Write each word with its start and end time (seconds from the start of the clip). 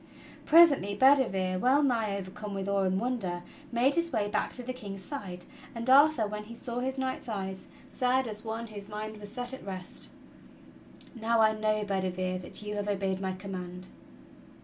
Presently 0.47 0.95
Bedivere, 0.95 1.59
well 1.59 1.83
nigh 1.83 2.17
overcome 2.17 2.55
with 2.55 2.67
awe 2.67 2.81
and 2.85 2.99
wonder, 2.99 3.43
made 3.71 3.93
his 3.93 4.11
way 4.11 4.27
back 4.27 4.51
to 4.53 4.63
the 4.63 4.73
King's 4.73 5.03
side; 5.03 5.45
and 5.75 5.87
Arthur, 5.91 6.25
when 6.25 6.45
he 6.45 6.55
saw 6.55 6.79
his 6.79 6.97
knight's 6.97 7.29
eyes, 7.29 7.67
said 7.91 8.27
as 8.27 8.43
one 8.43 8.65
whose 8.65 8.89
mind 8.89 9.17
was 9.17 9.31
set 9.31 9.53
at 9.53 9.63
rest: 9.63 10.09
"Now 11.13 11.39
I 11.39 11.53
know, 11.53 11.83
Bedivere, 11.83 12.39
that 12.39 12.63
you. 12.63 12.73
have 12.77 12.87
obeyed 12.87 13.21
my 13.21 13.33
command." 13.33 13.89